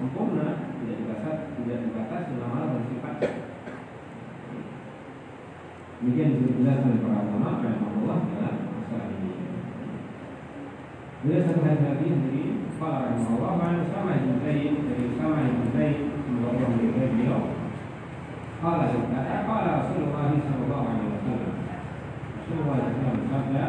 [0.00, 3.14] sempurna tidak dibatas tidak dibatasi nama dan sifat
[6.00, 9.32] demikian dijelaskan para ulama Allah dalam masalah ini
[11.20, 12.42] Bila satu hadis lagi dari
[12.80, 16.09] Qala rahimahullah sama ibn Zaid Dari sama ibn Zaid
[16.50, 17.42] Allah memberitahu beliau
[18.58, 21.52] Qala berkata Qala Rasulullah sallallahu alaihi wasallam
[22.34, 23.64] Rasulullah SAW bersabda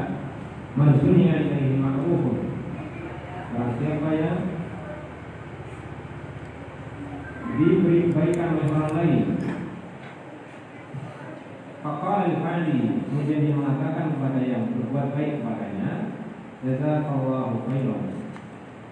[0.73, 2.37] Man sunia ilaihi ma'rufun
[3.53, 4.39] Barang siapa yang
[7.51, 9.23] diberi kebaikan oleh orang lain
[11.81, 12.79] qala al-fa'li
[13.27, 16.15] dia mengatakan kepada yang berbuat baik kepadanya
[16.63, 18.03] jazakallahu khairan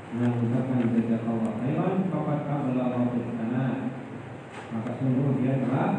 [0.10, 3.04] mengucapkan jazakallahu khairan faqad ablagha
[3.38, 3.66] sana
[4.74, 5.92] maka sungguh dia telah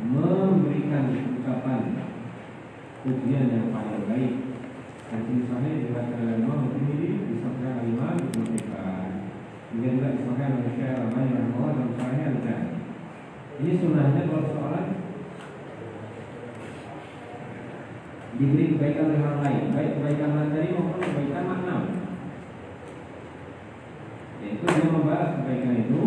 [0.00, 1.80] memberikan ucapan
[3.04, 4.46] pujian yang paling baik
[5.06, 9.10] Hadis sahih diriwayatkan oleh Imam Tirmidzi disahkan oleh Imam Ibnu Hibban.
[9.70, 9.88] Juga
[10.18, 12.70] disahkan oleh Syekh Al-Albani rahimahullah dalam Sahih Al-Jami.
[13.62, 14.88] Ini sunnahnya kalau seorang
[18.34, 21.95] diberi kebaikan oleh orang lain, baik kebaikan materi maupun kebaikan makna.
[25.06, 26.02] Membalas kebaikan itu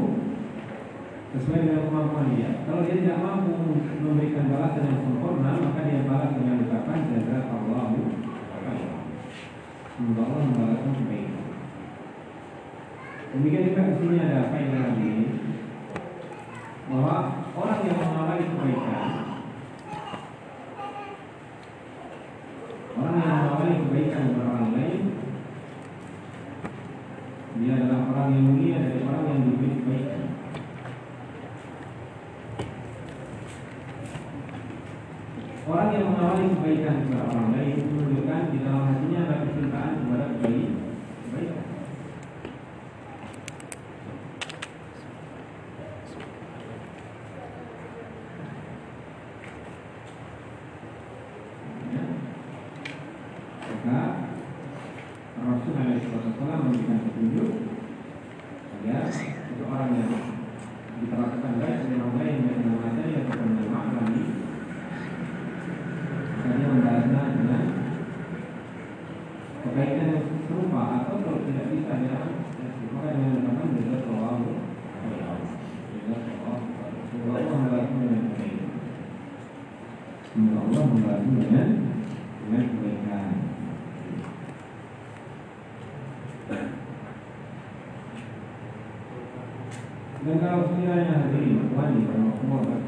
[1.31, 2.67] sesuai dengan kemampuan dia.
[2.67, 7.95] Kalau dia tidak mampu memberikan balasan yang sempurna, maka dia balas dengan ucapan jazakallahu
[8.59, 9.07] khairan.
[9.95, 11.47] Semoga Allah membalaskan kebaikan.
[13.31, 15.15] Demikian juga di sini ada faedah lagi
[16.91, 17.15] bahwa
[17.55, 19.07] orang yang mengawali kebaikan,
[22.99, 25.01] orang yang mengawali kebaikan orang lain,
[27.59, 30.21] dia adalah orang yang mulia dari orang yang diberi kebaikan.
[35.67, 40.73] Orang yang mengawali kebaikan kepada orang lain menunjukkan di dalam hatinya ada kecintaan kepada kebaikan.
[51.91, 52.03] Ya.
[53.67, 53.99] Maka
[55.43, 55.73] Rasul
[56.79, 57.51] Alaihissalam memberikan petunjuk
[58.79, 60.11] agar seseorang yang
[60.99, 64.03] diperlakukan baik oleh orang lain dengan materi ataupun dengan makna
[66.39, 67.63] hanya membalasnya dengan
[69.59, 72.19] kebaikan yang serupa atau kalau tidak bisa ya
[72.95, 76.57] maka dengan mengatakan beda soal beda soal
[77.11, 78.71] semoga Allah membalasnya dengan kebaikan
[80.31, 81.69] semoga Allah membalasnya dengan
[82.47, 83.27] dengan kebaikan
[90.29, 92.78] dan kalau sekiranya hadirin wali bermakmur baik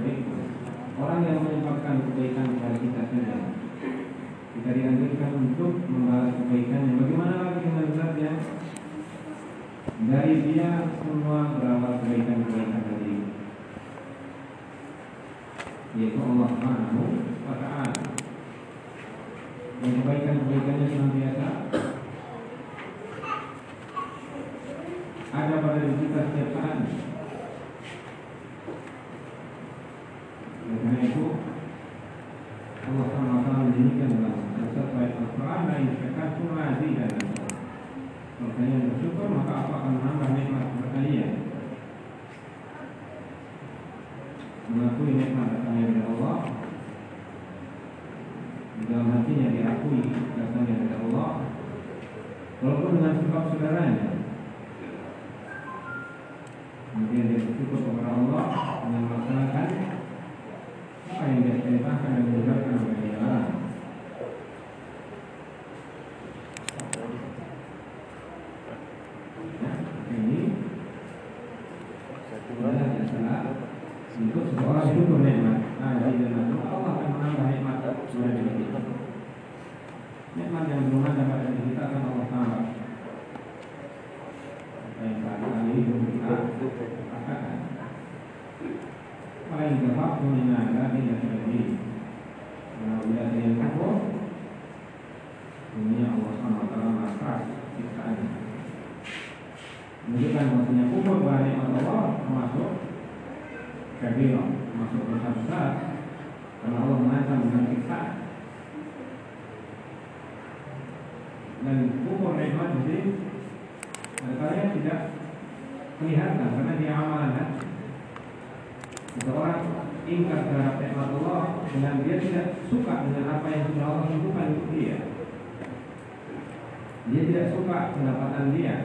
[128.32, 128.76] pendapatan dia.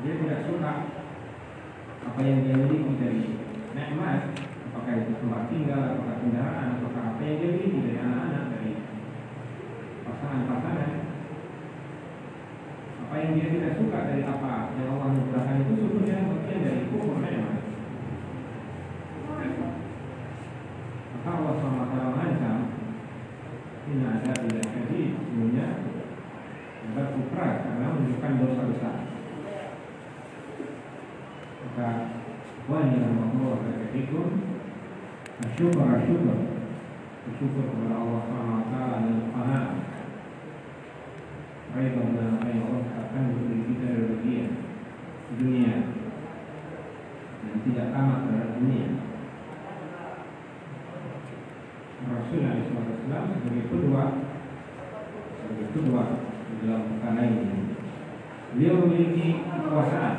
[0.00, 0.72] Dia tidak suka
[2.08, 3.24] apa yang dia miliki dari
[3.76, 4.32] nikmat,
[4.72, 8.72] apakah itu tempat tinggal, apakah kendaraan, apakah apa yang dia miliki dari anak-anak, dari
[10.08, 10.92] pasangan-pasangan.
[13.04, 17.16] Apa yang dia tidak suka dari apa yang Allah mudahkan itu sebetulnya bagian dari kufur
[17.20, 17.56] nikmat.
[21.18, 22.58] Maka Allah SWT mengancam
[23.88, 25.68] Ini ada tidak jadi Sebenarnya
[26.88, 28.57] Agar kufra karena menunjukkan dosa
[33.98, 34.22] besar
[35.38, 36.38] Maka Wani Allah Berkatikum Syukur syukur
[37.28, 39.18] bersyukur kepada Allah taala dan
[41.68, 43.88] apa yang Allah untuk diri kita
[44.24, 44.34] di
[45.38, 45.72] dunia
[47.38, 48.88] dan tidak tamat terhadap dunia.
[52.08, 54.02] Rasul Islam sebagai kedua
[55.36, 56.02] sebagai kedua
[56.64, 57.76] dalam perkara ini.
[58.56, 60.14] Beliau memiliki kekuasaan.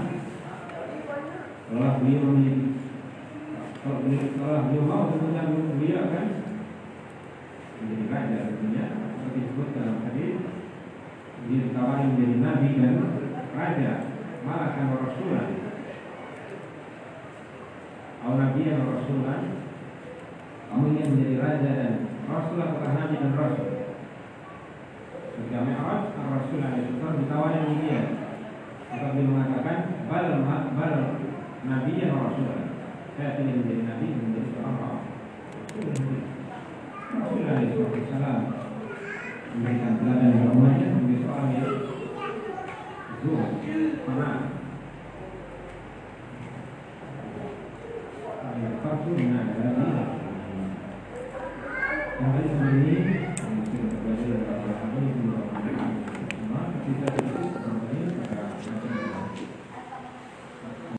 [1.69, 2.68] Kalau beliau memiliki
[3.89, 6.25] kalau beliau, mau tentunya beliau akan
[7.81, 8.85] menjadi raja tentunya
[9.17, 10.37] seperti disebut dalam hadis
[11.49, 12.93] dia ditawari menjadi nabi dan
[13.57, 13.91] raja
[14.45, 15.47] malah kan rasulah
[18.19, 19.39] Au nabi dan rasulah
[20.69, 21.93] kamu ingin menjadi raja dan
[22.29, 23.69] rasul atau nabi dan rasul?
[25.33, 28.05] Ketika Mi'raj Rasul alaihi wasallam ditawari demikian
[28.93, 30.27] maka beliau mengatakan bal
[30.77, 30.95] bal
[31.65, 32.68] nabi dan rasul
[33.20, 35.03] saya ingin menjadi nabi menjadi seorang rasul.
[37.99, 38.39] Wasallam
[39.59, 41.67] memberikan teladan kepada umatnya menjadi seorang yang
[43.20, 43.51] zuhud,
[44.07, 44.39] tenang.
[48.59, 49.72] Yang fardu dengan dari
[52.47, 52.63] yang
[54.95, 55.28] ini